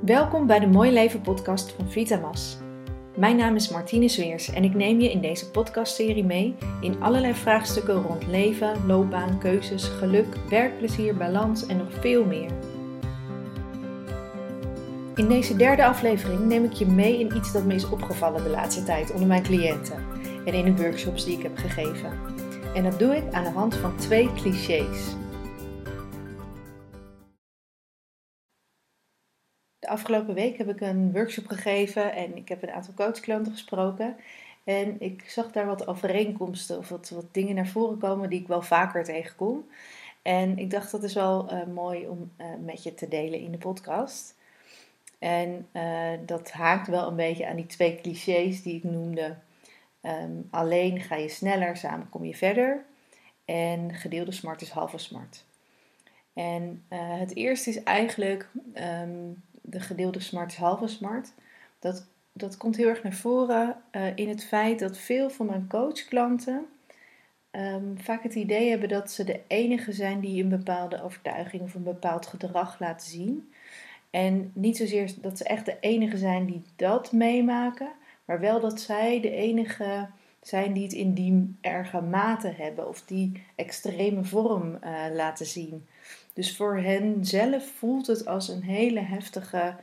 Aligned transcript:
Welkom 0.00 0.46
bij 0.46 0.58
de 0.58 0.66
Mooi 0.66 0.92
Leven 0.92 1.20
podcast 1.20 1.72
van 1.72 1.90
Vitamas. 1.90 2.58
Mijn 3.16 3.36
naam 3.36 3.54
is 3.54 3.68
Martine 3.68 4.08
Zweers 4.08 4.50
en 4.50 4.64
ik 4.64 4.74
neem 4.74 5.00
je 5.00 5.10
in 5.10 5.20
deze 5.20 5.50
podcastserie 5.50 6.24
mee 6.24 6.54
in 6.80 7.02
allerlei 7.02 7.34
vraagstukken 7.34 8.02
rond 8.02 8.26
leven, 8.26 8.86
loopbaan, 8.86 9.38
keuzes, 9.38 9.84
geluk, 9.84 10.36
werkplezier, 10.48 11.16
balans 11.16 11.66
en 11.66 11.76
nog 11.76 11.92
veel 12.00 12.24
meer. 12.24 12.50
In 15.14 15.28
deze 15.28 15.56
derde 15.56 15.84
aflevering 15.84 16.40
neem 16.40 16.64
ik 16.64 16.72
je 16.72 16.86
mee 16.86 17.18
in 17.18 17.36
iets 17.36 17.52
dat 17.52 17.64
me 17.64 17.74
is 17.74 17.88
opgevallen 17.88 18.42
de 18.42 18.50
laatste 18.50 18.82
tijd 18.82 19.12
onder 19.12 19.28
mijn 19.28 19.42
cliënten 19.42 20.04
en 20.44 20.54
in 20.54 20.64
de 20.64 20.82
workshops 20.82 21.24
die 21.24 21.36
ik 21.36 21.42
heb 21.42 21.56
gegeven. 21.56 22.12
En 22.74 22.84
dat 22.84 22.98
doe 22.98 23.16
ik 23.16 23.32
aan 23.32 23.44
de 23.44 23.50
hand 23.50 23.76
van 23.76 23.96
twee 23.96 24.32
clichés. 24.32 25.14
Afgelopen 29.90 30.34
week 30.34 30.58
heb 30.58 30.68
ik 30.68 30.80
een 30.80 31.12
workshop 31.12 31.46
gegeven 31.46 32.12
en 32.12 32.36
ik 32.36 32.48
heb 32.48 32.62
een 32.62 32.72
aantal 32.72 32.94
coachklanten 32.94 33.52
gesproken. 33.52 34.16
En 34.64 35.00
ik 35.00 35.22
zag 35.28 35.52
daar 35.52 35.66
wat 35.66 35.86
overeenkomsten 35.86 36.78
of 36.78 36.88
wat, 36.88 37.08
wat 37.08 37.34
dingen 37.34 37.54
naar 37.54 37.66
voren 37.66 37.98
komen 37.98 38.30
die 38.30 38.40
ik 38.40 38.48
wel 38.48 38.62
vaker 38.62 39.04
tegenkom. 39.04 39.64
En 40.22 40.58
ik 40.58 40.70
dacht 40.70 40.90
dat 40.90 41.02
is 41.02 41.14
wel 41.14 41.52
uh, 41.52 41.66
mooi 41.66 42.08
om 42.08 42.30
uh, 42.38 42.46
met 42.64 42.82
je 42.82 42.94
te 42.94 43.08
delen 43.08 43.40
in 43.40 43.50
de 43.52 43.58
podcast. 43.58 44.34
En 45.18 45.68
uh, 45.72 46.10
dat 46.26 46.50
haakt 46.50 46.88
wel 46.88 47.08
een 47.08 47.16
beetje 47.16 47.48
aan 47.48 47.56
die 47.56 47.66
twee 47.66 48.00
clichés 48.00 48.62
die 48.62 48.76
ik 48.76 48.84
noemde. 48.84 49.36
Um, 50.02 50.48
alleen 50.50 51.00
ga 51.00 51.16
je 51.16 51.28
sneller, 51.28 51.76
samen 51.76 52.08
kom 52.08 52.24
je 52.24 52.34
verder. 52.34 52.84
En 53.44 53.94
gedeelde 53.94 54.32
smart 54.32 54.62
is 54.62 54.70
halve 54.70 54.98
smart. 54.98 55.44
En 56.34 56.84
het 56.88 57.36
eerste 57.36 57.70
is 57.70 57.82
eigenlijk 57.82 58.48
um, 58.74 59.42
de 59.70 59.80
gedeelde 59.80 60.20
smart 60.20 60.52
is 60.52 60.56
halve 60.56 60.86
smart. 60.86 61.32
Dat, 61.78 62.06
dat 62.32 62.56
komt 62.56 62.76
heel 62.76 62.88
erg 62.88 63.02
naar 63.02 63.12
voren 63.12 63.76
uh, 63.92 64.16
in 64.16 64.28
het 64.28 64.44
feit 64.44 64.78
dat 64.78 64.98
veel 64.98 65.30
van 65.30 65.46
mijn 65.46 65.66
coachklanten 65.68 66.66
um, 67.50 67.94
vaak 67.98 68.22
het 68.22 68.34
idee 68.34 68.70
hebben 68.70 68.88
dat 68.88 69.10
ze 69.10 69.24
de 69.24 69.40
enige 69.46 69.92
zijn 69.92 70.20
die 70.20 70.42
een 70.42 70.48
bepaalde 70.48 71.02
overtuiging 71.02 71.62
of 71.62 71.74
een 71.74 71.82
bepaald 71.82 72.26
gedrag 72.26 72.78
laten 72.78 73.10
zien. 73.10 73.52
En 74.10 74.50
niet 74.54 74.76
zozeer 74.76 75.12
dat 75.20 75.38
ze 75.38 75.44
echt 75.44 75.66
de 75.66 75.76
enige 75.80 76.16
zijn 76.18 76.46
die 76.46 76.62
dat 76.76 77.12
meemaken, 77.12 77.92
maar 78.24 78.40
wel 78.40 78.60
dat 78.60 78.80
zij 78.80 79.20
de 79.20 79.30
enige 79.30 80.08
zijn 80.42 80.72
die 80.72 80.82
het 80.82 80.92
in 80.92 81.14
die 81.14 81.56
erge 81.60 82.00
mate 82.00 82.48
hebben 82.48 82.88
of 82.88 83.02
die 83.02 83.42
extreme 83.54 84.24
vorm 84.24 84.78
uh, 84.84 85.04
laten 85.14 85.46
zien. 85.46 85.86
Dus 86.40 86.56
voor 86.56 86.76
hen 86.76 87.24
zelf 87.24 87.70
voelt 87.78 88.06
het 88.06 88.26
als 88.26 88.48
een 88.48 88.62
hele 88.62 89.00
heftige, 89.00 89.74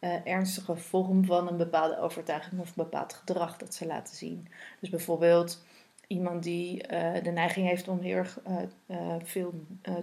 uh, 0.00 0.26
ernstige 0.26 0.76
vorm 0.76 1.24
van 1.24 1.48
een 1.48 1.56
bepaalde 1.56 1.98
overtuiging 1.98 2.60
of 2.60 2.66
een 2.66 2.72
bepaald 2.84 3.12
gedrag 3.12 3.56
dat 3.56 3.74
ze 3.74 3.86
laten 3.86 4.16
zien. 4.16 4.48
Dus 4.80 4.88
bijvoorbeeld 4.88 5.64
iemand 6.06 6.42
die 6.42 6.92
uh, 6.92 7.12
de 7.22 7.30
neiging 7.30 7.68
heeft 7.68 7.88
om 7.88 8.00
heel 8.00 8.16
erg 8.16 8.38
uh, 8.86 9.14
veel 9.22 9.54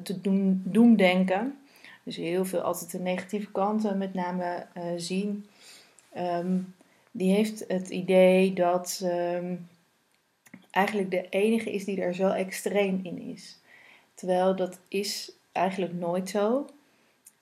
te 0.03 0.21
doen, 0.21 0.61
doemdenken. 0.65 1.59
Dus 2.03 2.15
heel 2.15 2.45
veel 2.45 2.61
altijd 2.61 2.91
de 2.91 2.99
negatieve 2.99 3.51
kanten 3.51 3.97
met 3.97 4.13
name 4.13 4.65
zien. 4.97 5.45
Um, 6.17 6.73
die 7.11 7.33
heeft 7.33 7.65
het 7.67 7.89
idee 7.89 8.53
dat 8.53 9.01
um, 9.03 9.67
eigenlijk 10.71 11.11
de 11.11 11.29
enige 11.29 11.71
is 11.71 11.85
die 11.85 11.95
daar 11.95 12.13
zo 12.13 12.29
extreem 12.29 12.99
in 13.03 13.19
is. 13.21 13.59
Terwijl 14.13 14.55
dat 14.55 14.79
is 14.87 15.37
eigenlijk 15.59 15.93
nooit 15.93 16.29
zo. 16.29 16.65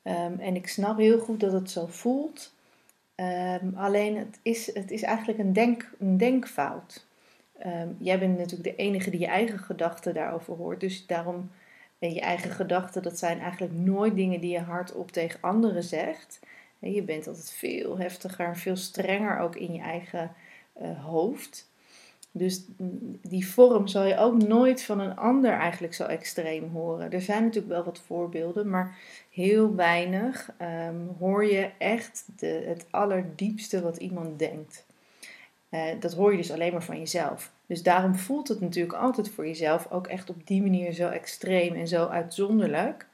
Um, 0.04 0.40
en 0.40 0.56
ik 0.56 0.68
snap 0.68 0.98
heel 0.98 1.20
goed 1.20 1.40
dat 1.40 1.52
het 1.52 1.72
zo 1.72 1.86
voelt. 1.86 2.54
Um, 3.16 3.74
alleen 3.76 4.18
het 4.18 4.40
is, 4.42 4.74
het 4.74 4.92
is 4.92 5.02
eigenlijk 5.02 5.40
een, 5.40 5.54
denk, 5.54 5.92
een 6.00 6.18
denkfout. 6.18 7.06
Um, 7.66 7.96
jij 8.00 8.20
bent 8.20 8.38
natuurlijk 8.38 8.64
de 8.64 8.84
enige 8.84 9.10
die 9.10 9.20
je 9.20 9.28
eigen 9.28 9.60
gedachten 9.60 10.14
daarover 10.14 10.56
hoort. 10.56 10.80
Dus 10.80 11.06
daarom, 11.06 11.52
je 11.98 12.22
eigen 12.22 12.52
gedachten, 12.52 13.04
dat 13.04 13.18
zijn 13.18 13.40
eigenlijk 13.40 13.74
nooit 13.74 14.16
dingen 14.16 14.42
die 14.42 14.52
je 14.52 14.60
hardop 14.60 15.12
tegen 15.12 15.42
anderen 15.42 15.84
zegt. 15.84 16.40
Je 16.80 17.04
bent 17.04 17.28
altijd 17.28 17.52
veel 17.52 17.98
heftiger 17.98 18.48
en 18.48 18.56
veel 18.56 18.76
strenger 18.76 19.40
ook 19.40 19.56
in 19.56 19.74
je 19.74 19.82
eigen 19.82 20.32
uh, 20.82 21.06
hoofd. 21.06 21.70
Dus 22.32 22.66
die 23.22 23.48
vorm 23.48 23.88
zal 23.88 24.04
je 24.04 24.18
ook 24.18 24.44
nooit 24.44 24.84
van 24.84 25.00
een 25.00 25.16
ander 25.16 25.52
eigenlijk 25.52 25.94
zo 25.94 26.04
extreem 26.04 26.70
horen. 26.70 27.12
Er 27.12 27.22
zijn 27.22 27.44
natuurlijk 27.44 27.74
wel 27.74 27.84
wat 27.84 28.00
voorbeelden, 28.00 28.70
maar 28.70 28.98
heel 29.32 29.76
weinig 29.76 30.52
um, 30.62 31.16
hoor 31.20 31.46
je 31.46 31.70
echt 31.78 32.26
de, 32.36 32.64
het 32.68 32.86
allerdiepste 32.90 33.82
wat 33.82 33.98
iemand 33.98 34.40
denkt. 34.40 34.86
Uh, 35.70 35.82
dat 36.00 36.14
hoor 36.14 36.32
je 36.32 36.38
dus 36.38 36.52
alleen 36.52 36.72
maar 36.72 36.84
van 36.84 37.00
jezelf. 37.00 37.52
Dus 37.66 37.84
daarom 37.84 38.16
voelt 38.16 38.48
het 38.48 38.62
natuurlijk 38.62 38.98
altijd 38.98 39.30
voor 39.30 39.48
jezelf 39.48 39.92
ook 39.92 40.08
echt 40.08 40.30
op 40.30 40.48
die 40.48 40.62
manier 40.62 40.92
zo 40.92 41.10
extreem 41.10 41.76
en 41.76 41.88
zo 41.88 42.06
uitzonderlijk. 42.06 43.08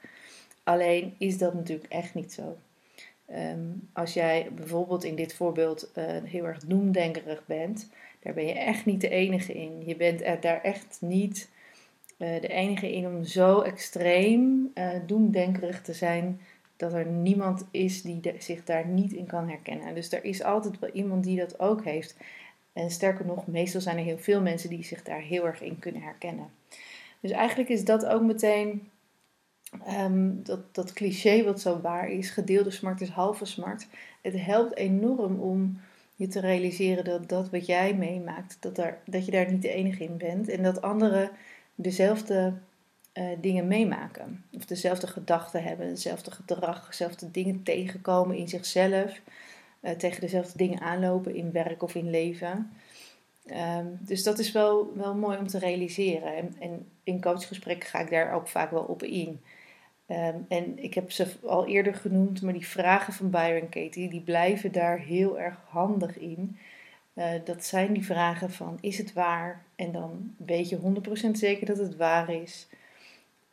Alleen 0.62 1.14
is 1.18 1.38
dat 1.38 1.54
natuurlijk 1.54 1.92
echt 1.92 2.14
niet 2.14 2.32
zo. 2.32 2.56
Um, 3.30 3.88
als 3.92 4.14
jij 4.14 4.48
bijvoorbeeld 4.54 5.04
in 5.04 5.14
dit 5.14 5.34
voorbeeld 5.34 5.90
uh, 5.98 6.04
heel 6.22 6.44
erg 6.44 6.66
noemdenkerig 6.66 7.46
bent, 7.46 7.88
daar 8.24 8.34
ben 8.34 8.46
je 8.46 8.52
echt 8.52 8.86
niet 8.86 9.00
de 9.00 9.08
enige 9.08 9.54
in. 9.54 9.86
Je 9.86 9.96
bent 9.96 10.22
er 10.22 10.40
daar 10.40 10.60
echt 10.60 10.96
niet 11.00 11.48
uh, 12.18 12.40
de 12.40 12.48
enige 12.48 12.92
in 12.92 13.06
om 13.06 13.24
zo 13.24 13.60
extreem 13.60 14.70
uh, 14.74 14.90
doemdenkerig 15.06 15.82
te 15.82 15.92
zijn 15.92 16.40
dat 16.76 16.92
er 16.92 17.06
niemand 17.06 17.66
is 17.70 18.02
die 18.02 18.20
zich 18.38 18.64
daar 18.64 18.86
niet 18.86 19.12
in 19.12 19.26
kan 19.26 19.48
herkennen. 19.48 19.94
Dus 19.94 20.12
er 20.12 20.24
is 20.24 20.42
altijd 20.42 20.78
wel 20.78 20.90
iemand 20.90 21.24
die 21.24 21.38
dat 21.38 21.60
ook 21.60 21.84
heeft. 21.84 22.16
En 22.72 22.90
sterker 22.90 23.26
nog, 23.26 23.46
meestal 23.46 23.80
zijn 23.80 23.98
er 23.98 24.04
heel 24.04 24.18
veel 24.18 24.40
mensen 24.40 24.70
die 24.70 24.84
zich 24.84 25.02
daar 25.02 25.20
heel 25.20 25.46
erg 25.46 25.62
in 25.62 25.78
kunnen 25.78 26.02
herkennen. 26.02 26.48
Dus 27.20 27.30
eigenlijk 27.30 27.68
is 27.68 27.84
dat 27.84 28.06
ook 28.06 28.22
meteen 28.22 28.88
um, 29.88 30.42
dat, 30.42 30.74
dat 30.74 30.92
cliché 30.92 31.44
wat 31.44 31.60
zo 31.60 31.80
waar 31.80 32.08
is: 32.08 32.30
gedeelde 32.30 32.70
smart 32.70 33.00
is 33.00 33.08
halve 33.08 33.44
smart. 33.44 33.86
Het 34.22 34.40
helpt 34.40 34.76
enorm 34.76 35.40
om 35.40 35.80
je 36.14 36.26
te 36.26 36.40
realiseren 36.40 37.04
dat 37.04 37.28
dat 37.28 37.50
wat 37.50 37.66
jij 37.66 37.94
meemaakt, 37.94 38.56
dat, 38.60 38.76
daar, 38.76 38.98
dat 39.06 39.24
je 39.24 39.30
daar 39.30 39.52
niet 39.52 39.62
de 39.62 39.72
enige 39.72 40.04
in 40.04 40.16
bent. 40.16 40.48
En 40.48 40.62
dat 40.62 40.82
anderen 40.82 41.30
dezelfde 41.74 42.52
uh, 43.14 43.28
dingen 43.40 43.68
meemaken. 43.68 44.44
Of 44.52 44.64
dezelfde 44.64 45.06
gedachten 45.06 45.62
hebben, 45.62 45.88
dezelfde 45.88 46.30
gedrag, 46.30 46.86
dezelfde 46.86 47.30
dingen 47.30 47.62
tegenkomen 47.62 48.36
in 48.36 48.48
zichzelf. 48.48 49.20
Uh, 49.80 49.90
tegen 49.90 50.20
dezelfde 50.20 50.58
dingen 50.58 50.80
aanlopen 50.80 51.34
in 51.34 51.52
werk 51.52 51.82
of 51.82 51.94
in 51.94 52.10
leven. 52.10 52.72
Um, 53.46 53.98
dus 54.00 54.22
dat 54.22 54.38
is 54.38 54.52
wel, 54.52 54.92
wel 54.96 55.14
mooi 55.14 55.38
om 55.38 55.46
te 55.46 55.58
realiseren. 55.58 56.36
En, 56.36 56.54
en 56.60 56.86
in 57.02 57.20
coachgesprekken 57.20 57.88
ga 57.88 57.98
ik 57.98 58.10
daar 58.10 58.32
ook 58.32 58.48
vaak 58.48 58.70
wel 58.70 58.82
op 58.82 59.02
in. 59.02 59.40
Um, 60.08 60.44
en 60.48 60.82
ik 60.82 60.94
heb 60.94 61.10
ze 61.10 61.26
al 61.42 61.66
eerder 61.66 61.94
genoemd, 61.94 62.42
maar 62.42 62.52
die 62.52 62.66
vragen 62.66 63.12
van 63.12 63.30
Byron 63.30 63.68
Katie, 63.68 64.10
die 64.10 64.20
blijven 64.20 64.72
daar 64.72 64.98
heel 64.98 65.38
erg 65.38 65.60
handig 65.68 66.18
in. 66.18 66.56
Uh, 67.14 67.30
dat 67.44 67.64
zijn 67.64 67.92
die 67.92 68.04
vragen 68.04 68.50
van, 68.50 68.78
is 68.80 68.98
het 68.98 69.12
waar? 69.12 69.64
En 69.76 69.92
dan 69.92 70.34
weet 70.36 70.68
je 70.68 70.78
100% 71.28 71.30
zeker 71.30 71.66
dat 71.66 71.78
het 71.78 71.96
waar 71.96 72.30
is. 72.30 72.68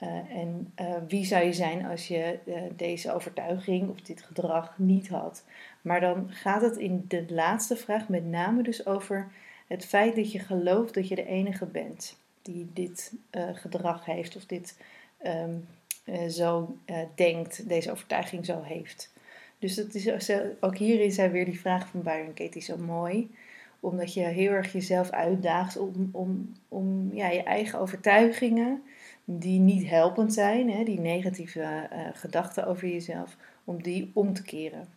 Uh, 0.03 0.09
en 0.09 0.73
uh, 0.81 0.95
wie 1.07 1.25
zou 1.25 1.44
je 1.44 1.53
zijn 1.53 1.85
als 1.85 2.07
je 2.07 2.39
deze 2.75 3.13
overtuiging 3.13 3.89
of 3.89 4.01
dit 4.01 4.22
gedrag 4.22 4.78
niet 4.78 5.09
had? 5.09 5.44
Maar 5.81 6.00
dan 6.00 6.31
gaat 6.31 6.62
het 6.62 6.78
in 6.78 7.06
de 7.07 7.25
laatste 7.29 7.75
vraag 7.75 8.07
met 8.07 8.25
name 8.25 8.63
dus 8.63 8.85
over 8.85 9.31
het 9.68 9.85
feit 9.85 10.16
dat 10.16 10.31
je 10.31 10.39
gelooft 10.39 10.94
dat 10.94 11.07
je 11.07 11.16
de 11.16 11.25
enige 11.25 11.66
bent 11.66 12.18
die 12.41 12.69
dit 12.73 13.13
gedrag 13.53 14.06
heeft 14.06 14.35
of 14.35 14.45
dit 14.45 14.78
um, 15.25 15.68
uh, 16.03 16.28
zo 16.28 16.78
uh, 16.85 16.97
denkt, 17.16 17.69
deze 17.69 17.91
overtuiging 17.91 18.45
zo 18.45 18.62
heeft. 18.62 19.13
Dus 19.59 19.75
dat 19.75 19.94
is, 19.94 20.31
ook 20.59 20.77
hierin 20.77 21.12
zijn 21.12 21.31
weer 21.31 21.45
die 21.45 21.59
vragen 21.59 21.89
van 21.89 22.01
Byron 22.01 22.33
Katie 22.33 22.62
zo 22.62 22.77
mooi. 22.77 23.36
Omdat 23.80 24.13
je 24.13 24.21
heel 24.21 24.51
erg 24.51 24.71
jezelf 24.71 25.09
uitdaagt 25.09 25.77
om, 25.77 26.09
om, 26.12 26.56
om 26.68 27.13
ja, 27.13 27.30
je 27.30 27.44
eigen 27.44 27.80
overtuigingen, 27.80 28.83
die 29.25 29.59
niet 29.59 29.89
helpend 29.89 30.33
zijn, 30.33 30.71
hè, 30.71 30.83
die 30.83 31.00
negatieve 31.00 31.88
gedachten 32.13 32.68
over 32.68 32.88
jezelf, 32.88 33.38
om 33.63 33.83
die 33.83 34.12
om 34.13 34.33
te 34.33 34.44
keren. 34.44 34.88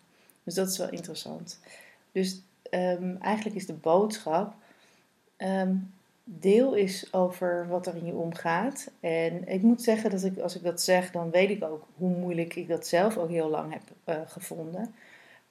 Dus 0.43 0.55
dat 0.55 0.69
is 0.69 0.79
wel 0.79 0.91
interessant. 0.91 1.61
Dus 2.12 2.43
um, 2.71 3.17
eigenlijk 3.21 3.56
is 3.56 3.67
de 3.67 3.75
boodschap: 3.75 4.55
um, 5.37 5.94
deel 6.25 6.75
is 6.75 7.12
over 7.12 7.69
wat 7.69 7.87
er 7.87 7.97
in 7.97 8.06
je 8.06 8.15
omgaat. 8.15 8.91
En 9.00 9.49
ik 9.49 9.62
moet 9.62 9.82
zeggen 9.82 10.11
dat 10.11 10.25
ik, 10.25 10.38
als 10.38 10.56
ik 10.56 10.62
dat 10.62 10.81
zeg, 10.81 11.11
dan 11.11 11.31
weet 11.31 11.50
ik 11.50 11.65
ook 11.65 11.87
hoe 11.97 12.17
moeilijk 12.17 12.56
ik 12.56 12.69
dat 12.69 12.87
zelf 12.87 13.17
ook 13.17 13.31
heel 13.31 13.49
lang 13.49 13.73
heb 13.73 13.82
uh, 14.06 14.26
gevonden. 14.26 14.94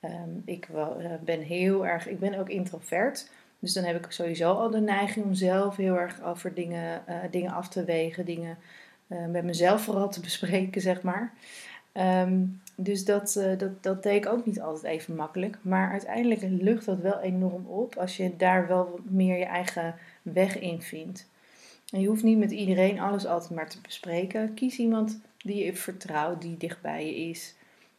Um, 0.02 0.42
ik 0.46 0.68
uh, 0.74 0.88
ben 1.24 1.42
heel 1.42 1.86
erg, 1.86 2.08
ik 2.08 2.20
ben 2.20 2.40
ook 2.40 2.50
introvert. 2.50 3.30
Dus 3.60 3.74
dan 3.74 3.84
heb 3.84 4.06
ik 4.06 4.12
sowieso 4.12 4.54
al 4.54 4.70
de 4.70 4.80
neiging 4.80 5.26
om 5.26 5.34
zelf 5.34 5.76
heel 5.76 6.00
erg 6.00 6.24
over 6.24 6.54
dingen, 6.54 7.04
uh, 7.10 7.16
dingen 7.32 7.52
af 7.52 7.70
te 7.70 7.84
wegen, 7.84 8.26
dingen 8.26 8.58
met 9.08 9.44
mezelf 9.44 9.82
vooral 9.82 10.10
te 10.10 10.20
bespreken, 10.30 10.82
zeg 10.82 11.02
maar. 11.02 11.34
Ehm, 11.92 12.46
dus 12.76 13.06
dat, 13.06 13.44
dat, 13.58 13.84
dat 13.84 14.04
deed 14.04 14.26
ik 14.26 14.32
ook 14.32 14.46
niet 14.46 14.62
altijd 14.62 14.84
even 14.84 15.16
makkelijk. 15.16 15.58
Maar 15.62 15.92
uiteindelijk 15.92 16.42
lucht 16.42 16.86
dat 16.86 17.00
wel 17.00 17.20
enorm 17.20 17.66
op 17.66 17.96
als 17.96 18.18
je 18.18 18.36
daar 18.38 18.68
wel 18.68 19.00
meer 19.04 19.38
je 19.38 19.46
eigen 19.46 19.96
weg 20.24 20.60
in 20.60 20.82
vindt. 20.82 21.28
En 21.92 22.02
je 22.02 22.08
hoeft 22.08 22.24
niet 22.24 22.38
met 22.38 22.52
iedereen 22.52 23.00
alles 23.00 23.26
altijd 23.26 23.52
maar 23.52 23.70
te 23.70 23.82
bespreken. 23.82 24.54
Kies 24.54 24.78
iemand 24.78 25.20
die 25.38 25.66
je 25.66 25.76
vertrouwt, 25.76 26.42
die 26.42 26.58
dichtbij 26.58 27.06
je 27.06 27.16
is. 27.16 27.56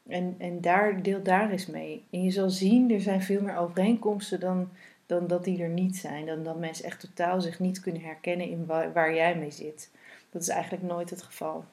En, 0.08 0.34
en 0.38 0.60
daar, 0.60 1.02
deel 1.02 1.22
daar 1.22 1.50
eens 1.50 1.66
mee. 1.66 2.04
En 2.10 2.22
je 2.22 2.30
zal 2.30 2.50
zien, 2.50 2.90
er 2.90 3.00
zijn 3.00 3.22
veel 3.22 3.42
meer 3.42 3.56
overeenkomsten 3.56 4.40
dan, 4.40 4.68
dan 5.06 5.26
dat 5.26 5.44
die 5.44 5.62
er 5.62 5.68
niet 5.68 5.96
zijn. 5.96 6.26
Dan 6.26 6.42
dat 6.42 6.58
mensen 6.58 6.84
echt 6.84 7.00
totaal 7.00 7.40
zich 7.40 7.60
niet 7.60 7.80
kunnen 7.80 8.02
herkennen 8.02 8.48
in 8.48 8.66
waar, 8.66 9.14
jij 9.14 9.36
mee 9.36 9.50
zit. 9.50 9.90
Dat 10.30 10.42
is 10.42 10.48
eigenlijk 10.48 10.82
nooit 10.82 11.10
het 11.10 11.22
geval. 11.22 11.64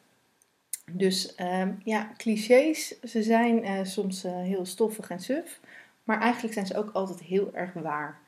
Dus 0.91 1.35
um, 1.39 1.81
ja, 1.83 2.11
clichés, 2.17 2.99
ze 2.99 3.23
zijn 3.23 3.65
uh, 3.65 3.79
soms 3.83 4.25
uh, 4.25 4.31
heel 4.31 4.65
stoffig 4.65 5.09
en 5.09 5.19
suf. 5.19 5.59
Maar 6.03 6.21
eigenlijk 6.21 6.53
zijn 6.53 6.65
ze 6.65 6.77
ook 6.77 6.89
altijd 6.93 7.19
heel 7.19 7.49
erg 7.53 7.73
waar 7.73 8.19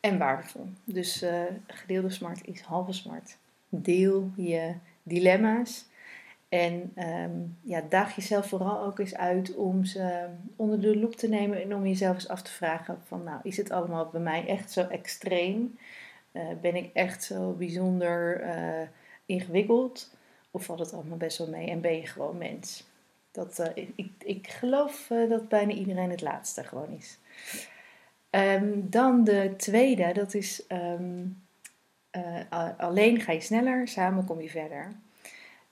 en 0.00 0.18
waardevol. 0.18 0.68
Dus 0.84 1.22
uh, 1.22 1.42
gedeelde 1.66 2.10
smart 2.10 2.46
is 2.46 2.60
halve 2.60 2.92
smart. 2.92 3.36
Deel 3.68 4.30
je 4.36 4.74
dilemma's. 5.02 5.86
En 6.48 6.92
um, 6.96 7.58
ja, 7.62 7.82
daag 7.88 8.16
jezelf 8.16 8.48
vooral 8.48 8.80
ook 8.80 8.98
eens 8.98 9.14
uit 9.16 9.54
om 9.54 9.84
ze 9.84 10.28
onder 10.56 10.80
de 10.80 10.98
loep 10.98 11.14
te 11.14 11.28
nemen 11.28 11.62
en 11.62 11.74
om 11.74 11.86
jezelf 11.86 12.14
eens 12.14 12.28
af 12.28 12.42
te 12.42 12.50
vragen 12.50 13.00
van 13.04 13.24
nou, 13.24 13.40
is 13.42 13.56
het 13.56 13.70
allemaal 13.70 14.08
bij 14.08 14.20
mij 14.20 14.46
echt 14.46 14.72
zo 14.72 14.86
extreem? 14.86 15.78
ben 16.60 16.76
ik 16.76 16.90
echt 16.92 17.24
zo 17.24 17.52
bijzonder 17.52 18.44
ingewikkeld? 19.26 20.16
Of 20.50 20.64
valt 20.64 20.78
het 20.78 20.92
allemaal 20.92 21.16
best 21.16 21.38
wel 21.38 21.48
mee 21.48 21.70
en 21.70 21.80
ben 21.80 21.96
je 21.96 22.06
gewoon 22.06 22.38
mens? 22.38 22.86
Dat, 23.30 23.58
uh, 23.58 23.86
ik, 23.94 24.10
ik 24.18 24.48
geloof 24.48 25.06
dat 25.28 25.48
bijna 25.48 25.72
iedereen 25.72 26.10
het 26.10 26.20
laatste 26.20 26.64
gewoon 26.64 26.90
is. 26.90 27.18
Um, 28.34 28.90
dan 28.90 29.24
de 29.24 29.54
tweede, 29.56 30.12
dat 30.12 30.34
is 30.34 30.62
um, 30.68 31.42
uh, 32.16 32.68
alleen 32.76 33.20
ga 33.20 33.32
je 33.32 33.40
sneller, 33.40 33.88
samen 33.88 34.24
kom 34.24 34.40
je 34.40 34.50
verder. 34.50 34.92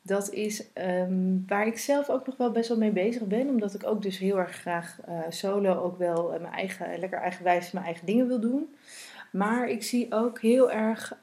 Dat 0.03 0.32
is 0.32 0.64
um, 0.75 1.44
waar 1.47 1.67
ik 1.67 1.79
zelf 1.79 2.09
ook 2.09 2.26
nog 2.26 2.37
wel 2.37 2.50
best 2.50 2.69
wel 2.69 2.79
mee 2.79 2.91
bezig 2.91 3.23
ben, 3.23 3.49
omdat 3.49 3.75
ik 3.75 3.87
ook 3.87 4.03
dus 4.03 4.19
heel 4.19 4.38
erg 4.38 4.56
graag 4.56 4.99
solo 5.29 5.75
ook 5.75 5.99
wel 5.99 6.29
mijn 6.41 6.55
eigen, 6.55 6.99
lekker 6.99 7.19
eigenwijs 7.19 7.70
mijn 7.70 7.85
eigen 7.85 8.06
dingen 8.06 8.29
wil 8.29 8.41
doen. 8.41 8.75
Maar 9.31 9.69
ik 9.69 9.82
zie 9.82 10.12
ook 10.12 10.41
heel 10.41 10.70
erg 10.70 11.19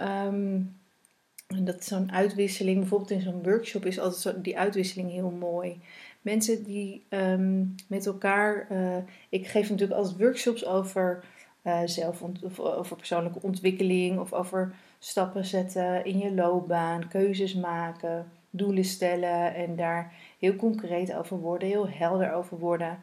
dat 1.63 1.83
zo'n 1.83 2.11
uitwisseling, 2.11 2.79
bijvoorbeeld 2.79 3.11
in 3.11 3.21
zo'n 3.21 3.43
workshop, 3.43 3.85
is 3.85 3.99
altijd 3.99 4.43
die 4.43 4.59
uitwisseling 4.59 5.11
heel 5.11 5.31
mooi. 5.31 5.81
Mensen 6.21 6.63
die 6.63 7.05
um, 7.09 7.75
met 7.87 8.05
elkaar. 8.05 8.67
Uh, 8.71 8.97
ik 9.29 9.47
geef 9.47 9.69
natuurlijk 9.69 9.99
altijd 9.99 10.19
workshops 10.19 10.65
over 10.65 11.23
uh, 11.63 11.81
zelf, 11.85 12.21
of 12.41 12.59
over 12.59 12.95
persoonlijke 12.95 13.41
ontwikkeling 13.41 14.19
of 14.19 14.33
over 14.33 14.75
stappen 14.99 15.45
zetten 15.45 16.05
in 16.05 16.17
je 16.17 16.33
loopbaan, 16.33 17.07
keuzes 17.07 17.55
maken, 17.55 18.31
doelen 18.49 18.85
stellen 18.85 19.55
en 19.55 19.75
daar 19.75 20.13
heel 20.39 20.55
concreet 20.55 21.13
over 21.13 21.39
worden, 21.39 21.67
heel 21.67 21.89
helder 21.89 22.33
over 22.33 22.59
worden. 22.59 22.99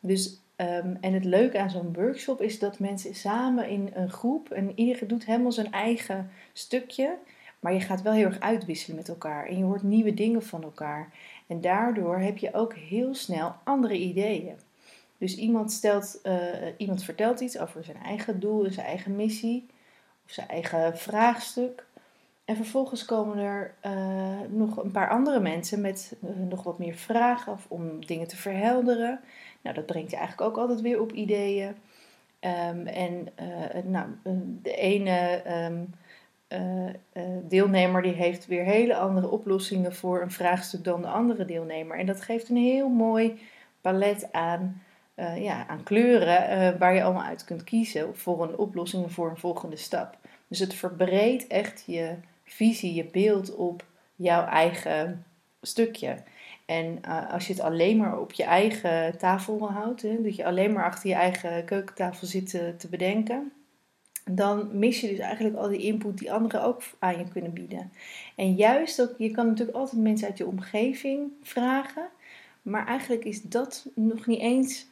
Dus, 0.00 0.40
um, 0.56 0.98
en 1.00 1.12
het 1.12 1.24
leuke 1.24 1.58
aan 1.58 1.70
zo'n 1.70 1.92
workshop 1.92 2.40
is 2.40 2.58
dat 2.58 2.78
mensen 2.78 3.14
samen 3.14 3.68
in 3.68 3.90
een 3.94 4.10
groep 4.10 4.50
en 4.50 4.72
iedereen 4.74 5.08
doet 5.08 5.26
helemaal 5.26 5.52
zijn 5.52 5.72
eigen 5.72 6.30
stukje. 6.52 7.16
Maar 7.60 7.72
je 7.72 7.80
gaat 7.80 8.02
wel 8.02 8.12
heel 8.12 8.24
erg 8.24 8.40
uitwisselen 8.40 8.96
met 8.96 9.08
elkaar 9.08 9.46
en 9.46 9.58
je 9.58 9.64
hoort 9.64 9.82
nieuwe 9.82 10.14
dingen 10.14 10.42
van 10.42 10.62
elkaar. 10.62 11.12
En 11.48 11.60
daardoor 11.60 12.18
heb 12.18 12.38
je 12.38 12.54
ook 12.54 12.74
heel 12.74 13.14
snel 13.14 13.54
andere 13.64 13.98
ideeën. 13.98 14.56
Dus 15.18 15.36
iemand, 15.36 15.72
stelt, 15.72 16.20
uh, 16.22 16.34
iemand 16.76 17.04
vertelt 17.04 17.40
iets 17.40 17.58
over 17.58 17.84
zijn 17.84 18.02
eigen 18.02 18.40
doel 18.40 18.70
zijn 18.70 18.86
eigen 18.86 19.16
missie 19.16 19.66
of 20.24 20.32
zijn 20.32 20.48
eigen 20.48 20.98
vraagstuk. 20.98 21.86
En 22.44 22.56
vervolgens 22.56 23.04
komen 23.04 23.38
er 23.38 23.74
uh, 23.86 24.40
nog 24.48 24.76
een 24.76 24.90
paar 24.90 25.08
andere 25.08 25.40
mensen 25.40 25.80
met 25.80 26.16
uh, 26.24 26.30
nog 26.48 26.62
wat 26.62 26.78
meer 26.78 26.94
vragen 26.94 27.52
of 27.52 27.66
om 27.68 28.06
dingen 28.06 28.28
te 28.28 28.36
verhelderen. 28.36 29.20
Nou, 29.62 29.74
dat 29.74 29.86
brengt 29.86 30.10
je 30.10 30.16
eigenlijk 30.16 30.50
ook 30.50 30.58
altijd 30.58 30.80
weer 30.80 31.00
op 31.00 31.12
ideeën. 31.12 31.76
Um, 32.40 32.86
en 32.86 33.28
nou, 33.84 34.06
de 34.62 34.74
ene 34.74 35.42
uh, 35.46 35.80
deelnemer 37.42 38.02
die 38.02 38.12
heeft 38.12 38.46
weer 38.46 38.64
hele 38.64 38.96
andere 38.96 39.28
oplossingen 39.28 39.94
voor 39.94 40.22
een 40.22 40.30
vraagstuk 40.30 40.84
dan 40.84 41.02
de 41.02 41.08
andere 41.08 41.44
deelnemer. 41.44 41.98
En 41.98 42.06
dat 42.06 42.20
geeft 42.20 42.48
een 42.48 42.56
heel 42.56 42.88
mooi 42.88 43.40
palet 43.80 44.32
aan, 44.32 44.82
uh, 45.16 45.42
ja, 45.42 45.66
aan 45.66 45.82
kleuren 45.82 46.78
waar 46.78 46.94
je 46.94 47.02
allemaal 47.02 47.22
uit 47.22 47.44
kunt 47.44 47.64
kiezen 47.64 48.16
voor 48.16 48.42
een 48.42 48.56
oplossing 48.56 49.12
voor 49.12 49.30
een 49.30 49.36
volgende 49.36 49.76
stap. 49.76 50.16
Dus 50.48 50.58
het 50.58 50.74
verbreedt 50.74 51.46
echt 51.46 51.84
je 51.86 52.14
visie, 52.44 52.94
je 52.94 53.04
beeld 53.04 53.54
op 53.54 53.84
jouw 54.16 54.46
eigen 54.46 55.24
stukje. 55.60 56.16
En 56.66 57.00
als 57.30 57.46
je 57.46 57.52
het 57.52 57.62
alleen 57.62 57.96
maar 57.96 58.20
op 58.20 58.32
je 58.32 58.44
eigen 58.44 59.18
tafel 59.18 59.70
houdt, 59.70 60.02
hè, 60.02 60.22
dat 60.22 60.36
je 60.36 60.44
alleen 60.44 60.72
maar 60.72 60.84
achter 60.84 61.08
je 61.08 61.14
eigen 61.14 61.64
keukentafel 61.64 62.26
zit 62.26 62.50
te 62.50 62.88
bedenken, 62.90 63.52
dan 64.30 64.78
mis 64.78 65.00
je 65.00 65.08
dus 65.08 65.18
eigenlijk 65.18 65.56
al 65.56 65.68
die 65.68 65.82
input 65.82 66.18
die 66.18 66.32
anderen 66.32 66.62
ook 66.62 66.82
aan 66.98 67.18
je 67.18 67.28
kunnen 67.28 67.52
bieden. 67.52 67.92
En 68.36 68.54
juist 68.54 69.02
ook, 69.02 69.14
je 69.18 69.30
kan 69.30 69.46
natuurlijk 69.46 69.76
altijd 69.76 70.02
mensen 70.02 70.28
uit 70.28 70.38
je 70.38 70.46
omgeving 70.46 71.30
vragen, 71.42 72.08
maar 72.62 72.86
eigenlijk 72.86 73.24
is 73.24 73.42
dat 73.42 73.86
nog 73.94 74.26
niet 74.26 74.40
eens 74.40 74.86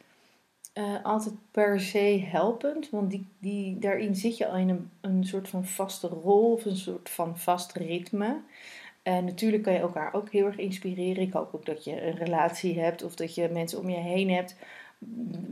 uh, 0.73 1.03
altijd 1.03 1.35
per 1.51 1.79
se 1.79 2.23
helpend, 2.25 2.89
want 2.89 3.11
die, 3.11 3.27
die, 3.39 3.79
daarin 3.79 4.15
zit 4.15 4.37
je 4.37 4.47
al 4.47 4.57
in 4.57 4.69
een, 4.69 4.89
een 5.01 5.25
soort 5.25 5.49
van 5.49 5.65
vaste 5.65 6.07
rol 6.07 6.51
of 6.51 6.65
een 6.65 6.77
soort 6.77 7.09
van 7.09 7.37
vast 7.37 7.73
ritme. 7.73 8.39
En 9.03 9.25
natuurlijk 9.25 9.63
kan 9.63 9.73
je 9.73 9.79
elkaar 9.79 10.13
ook 10.13 10.31
heel 10.31 10.45
erg 10.45 10.57
inspireren. 10.57 11.23
Ik 11.23 11.33
hoop 11.33 11.53
ook 11.53 11.65
dat 11.65 11.83
je 11.83 12.05
een 12.05 12.15
relatie 12.15 12.79
hebt 12.79 13.03
of 13.03 13.15
dat 13.15 13.35
je 13.35 13.49
mensen 13.49 13.79
om 13.79 13.89
je 13.89 13.97
heen 13.97 14.29
hebt 14.29 14.55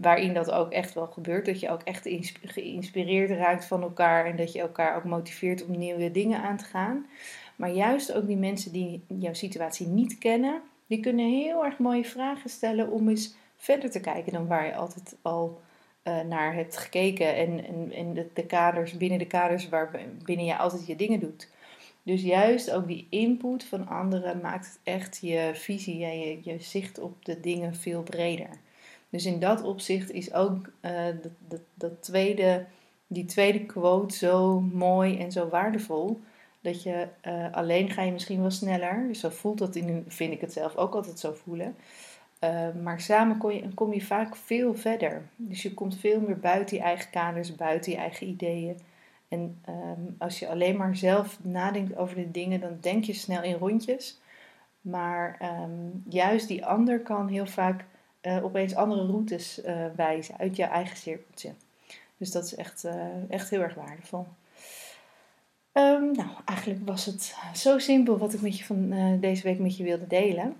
waarin 0.01 0.33
dat 0.33 0.51
ook 0.51 0.71
echt 0.71 0.93
wel 0.93 1.07
gebeurt. 1.07 1.45
Dat 1.45 1.59
je 1.59 1.69
ook 1.69 1.81
echt 1.81 2.07
geïnspireerd 2.43 3.29
raakt 3.29 3.65
van 3.65 3.81
elkaar 3.81 4.25
en 4.25 4.35
dat 4.35 4.51
je 4.51 4.59
elkaar 4.59 4.95
ook 4.95 5.03
motiveert 5.03 5.65
om 5.65 5.77
nieuwe 5.77 6.11
dingen 6.11 6.41
aan 6.41 6.57
te 6.57 6.65
gaan. 6.65 7.05
Maar 7.55 7.71
juist 7.71 8.13
ook 8.13 8.27
die 8.27 8.37
mensen 8.37 8.71
die 8.71 9.03
jouw 9.07 9.33
situatie 9.33 9.87
niet 9.87 10.17
kennen, 10.17 10.61
die 10.87 10.99
kunnen 10.99 11.29
heel 11.29 11.65
erg 11.65 11.77
mooie 11.77 12.05
vragen 12.05 12.49
stellen 12.49 12.91
om 12.91 13.09
eens 13.09 13.35
verder 13.57 13.91
te 13.91 13.99
kijken 13.99 14.33
dan 14.33 14.47
waar 14.47 14.65
je 14.65 14.75
altijd 14.75 15.17
al 15.21 15.61
uh, 16.03 16.21
naar 16.21 16.53
hebt 16.53 16.77
gekeken. 16.77 17.35
En, 17.35 17.65
en, 17.93 18.13
de, 18.13 18.27
de, 18.33 18.45
kaders, 18.45 18.97
binnen 18.97 19.19
de 19.19 19.27
kaders 19.27 19.69
waar 19.69 19.99
binnen 20.23 20.45
je 20.45 20.57
altijd 20.57 20.87
je 20.87 20.95
dingen 20.95 21.19
doet. 21.19 21.49
Dus 22.03 22.21
juist 22.21 22.71
ook 22.71 22.87
die 22.87 23.07
input 23.09 23.63
van 23.63 23.87
anderen 23.87 24.41
maakt 24.41 24.79
echt 24.83 25.19
je 25.21 25.51
visie 25.53 26.05
en 26.05 26.19
je, 26.19 26.39
je 26.41 26.55
zicht 26.59 26.99
op 26.99 27.25
de 27.25 27.39
dingen 27.39 27.75
veel 27.75 28.03
breder. 28.03 28.49
Dus 29.15 29.25
in 29.25 29.39
dat 29.39 29.63
opzicht 29.63 30.11
is 30.11 30.33
ook 30.33 30.69
uh, 30.81 30.91
dat, 31.47 31.61
dat, 31.73 32.01
tweede, 32.01 32.65
die 33.07 33.25
tweede 33.25 33.65
quote 33.65 34.15
zo 34.15 34.61
mooi 34.61 35.19
en 35.19 35.31
zo 35.31 35.49
waardevol. 35.49 36.21
Dat 36.61 36.83
je 36.83 37.07
uh, 37.27 37.53
alleen 37.53 37.89
ga 37.89 38.01
je 38.01 38.11
misschien 38.11 38.41
wel 38.41 38.51
sneller. 38.51 39.07
Dus 39.07 39.19
zo 39.19 39.29
voelt 39.29 39.57
dat 39.57 39.75
in, 39.75 40.05
vind 40.07 40.33
ik 40.33 40.41
het 40.41 40.53
zelf 40.53 40.75
ook 40.75 40.95
altijd 40.95 41.19
zo 41.19 41.33
voelen. 41.33 41.75
Uh, 42.43 42.67
maar 42.83 43.01
samen 43.01 43.37
kom 43.37 43.51
je, 43.51 43.73
kom 43.73 43.93
je 43.93 44.01
vaak 44.01 44.35
veel 44.35 44.75
verder. 44.75 45.21
Dus 45.35 45.61
je 45.61 45.73
komt 45.73 45.97
veel 45.97 46.21
meer 46.21 46.39
buiten 46.39 46.77
je 46.77 46.83
eigen 46.83 47.09
kaders, 47.09 47.55
buiten 47.55 47.91
je 47.91 47.97
eigen 47.97 48.27
ideeën. 48.27 48.77
En 49.27 49.61
um, 49.69 50.15
als 50.17 50.39
je 50.39 50.47
alleen 50.47 50.77
maar 50.77 50.95
zelf 50.95 51.39
nadenkt 51.43 51.97
over 51.97 52.15
de 52.15 52.31
dingen, 52.31 52.59
dan 52.59 52.77
denk 52.81 53.03
je 53.03 53.13
snel 53.13 53.43
in 53.43 53.57
rondjes. 53.57 54.19
Maar 54.81 55.39
um, 55.63 56.03
juist 56.09 56.47
die 56.47 56.65
ander 56.65 56.99
kan 56.99 57.27
heel 57.27 57.45
vaak 57.45 57.85
uh, 58.25 58.43
opeens 58.43 58.75
andere 58.75 59.05
routes 59.05 59.65
uh, 59.65 59.85
wijzen 59.95 60.37
uit 60.37 60.55
je 60.55 60.63
eigen 60.63 60.97
cirkeltje. 60.97 61.51
Dus 62.17 62.31
dat 62.31 62.43
is 62.43 62.55
echt, 62.55 62.83
uh, 62.83 63.31
echt 63.31 63.49
heel 63.49 63.61
erg 63.61 63.75
waardevol. 63.75 64.25
Um, 65.73 66.11
nou, 66.11 66.29
eigenlijk 66.45 66.85
was 66.85 67.05
het 67.05 67.35
zo 67.53 67.79
simpel 67.79 68.17
wat 68.17 68.33
ik 68.33 68.41
met 68.41 68.57
je 68.57 68.65
van 68.65 68.89
deze 69.19 69.43
week 69.43 69.59
met 69.59 69.77
je 69.77 69.83
wilde 69.83 70.07
delen. 70.07 70.55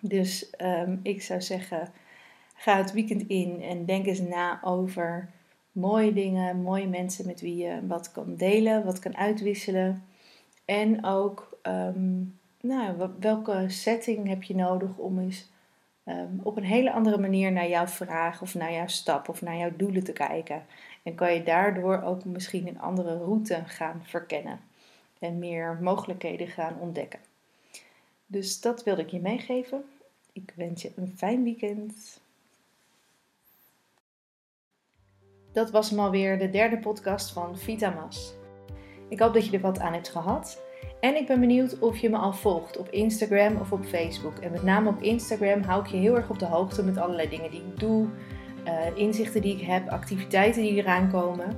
Dus 0.00 0.52
um, 0.62 1.00
ik 1.02 1.22
zou 1.22 1.42
zeggen, 1.42 1.92
ga 2.54 2.76
het 2.76 2.92
weekend 2.92 3.26
in 3.26 3.62
en 3.62 3.84
denk 3.84 4.06
eens 4.06 4.20
na 4.20 4.60
over 4.62 5.30
mooie 5.72 6.12
dingen, 6.12 6.62
mooie 6.62 6.88
mensen 6.88 7.26
met 7.26 7.40
wie 7.40 7.56
je 7.56 7.86
wat 7.86 8.12
kan 8.12 8.36
delen, 8.36 8.84
wat 8.84 8.98
kan 8.98 9.16
uitwisselen. 9.16 10.04
En 10.64 11.04
ook, 11.04 11.58
um, 11.62 12.38
nou, 12.60 13.10
welke 13.20 13.64
setting 13.68 14.28
heb 14.28 14.42
je 14.42 14.54
nodig 14.54 14.96
om 14.96 15.18
eens 15.18 15.48
um, 16.08 16.40
op 16.42 16.56
een 16.56 16.64
hele 16.64 16.92
andere 16.92 17.18
manier 17.18 17.52
naar 17.52 17.68
jouw 17.68 17.86
vraag 17.86 18.42
of 18.42 18.54
naar 18.54 18.72
jouw 18.72 18.86
stap 18.86 19.28
of 19.28 19.42
naar 19.42 19.56
jouw 19.56 19.76
doelen 19.76 20.04
te 20.04 20.12
kijken. 20.12 20.66
En 21.02 21.14
kan 21.14 21.34
je 21.34 21.42
daardoor 21.42 22.02
ook 22.02 22.24
misschien 22.24 22.68
een 22.68 22.80
andere 22.80 23.16
route 23.16 23.62
gaan 23.66 24.02
verkennen 24.04 24.60
en 25.18 25.38
meer 25.38 25.78
mogelijkheden 25.80 26.48
gaan 26.48 26.80
ontdekken. 26.80 27.20
Dus 28.26 28.60
dat 28.60 28.84
wilde 28.84 29.02
ik 29.02 29.10
je 29.10 29.20
meegeven. 29.20 29.84
Ik 30.32 30.52
wens 30.56 30.82
je 30.82 30.92
een 30.96 31.14
fijn 31.16 31.42
weekend. 31.42 32.20
Dat 35.52 35.70
was 35.70 35.90
hem 35.90 35.98
alweer, 35.98 36.38
de 36.38 36.50
derde 36.50 36.78
podcast 36.78 37.32
van 37.32 37.58
Vitamas. 37.58 38.32
Ik 39.08 39.20
hoop 39.20 39.34
dat 39.34 39.46
je 39.46 39.52
er 39.52 39.60
wat 39.60 39.78
aan 39.78 39.92
hebt 39.92 40.08
gehad. 40.08 40.62
En 41.00 41.16
ik 41.16 41.26
ben 41.26 41.40
benieuwd 41.40 41.78
of 41.78 41.98
je 41.98 42.10
me 42.10 42.16
al 42.16 42.32
volgt 42.32 42.76
op 42.76 42.88
Instagram 42.90 43.56
of 43.56 43.72
op 43.72 43.84
Facebook. 43.84 44.38
En 44.38 44.50
met 44.50 44.62
name 44.62 44.88
op 44.88 45.02
Instagram 45.02 45.62
hou 45.62 45.80
ik 45.82 45.86
je 45.86 45.96
heel 45.96 46.16
erg 46.16 46.30
op 46.30 46.38
de 46.38 46.46
hoogte 46.46 46.84
met 46.84 46.98
allerlei 46.98 47.28
dingen 47.28 47.50
die 47.50 47.60
ik 47.60 47.78
doe, 47.80 48.06
uh, 48.64 48.72
inzichten 48.94 49.42
die 49.42 49.56
ik 49.56 49.66
heb, 49.66 49.88
activiteiten 49.88 50.62
die 50.62 50.74
eraan 50.74 51.10
komen. 51.10 51.56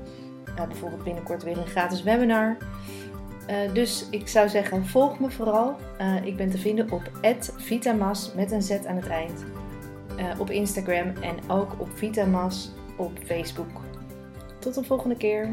Uh, 0.48 0.66
bijvoorbeeld 0.66 1.04
binnenkort 1.04 1.42
weer 1.42 1.58
een 1.58 1.66
gratis 1.66 2.02
webinar. 2.02 2.56
Uh, 3.50 3.74
dus 3.74 4.06
ik 4.10 4.28
zou 4.28 4.48
zeggen, 4.48 4.86
volg 4.86 5.18
me 5.18 5.30
vooral. 5.30 5.76
ik 6.24 6.36
ben 6.36 6.50
te 6.50 6.58
vinden 6.58 6.90
op 6.90 7.10
@vitamas 7.56 8.34
met 8.34 8.52
een 8.52 8.62
z 8.62 8.70
aan 8.70 8.96
het 8.96 9.08
eind. 9.08 9.44
op 10.38 10.50
Instagram 10.50 11.12
en 11.22 11.36
ook 11.48 11.72
op 11.78 11.88
Vitamas 11.94 12.72
op 12.96 13.12
Facebook. 13.24 13.80
Tot 14.58 14.74
de 14.74 14.84
volgende 14.84 15.16
keer. 15.16 15.50